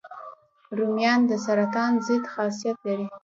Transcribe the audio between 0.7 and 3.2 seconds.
رومیان د سرطان ضد خاصیت لري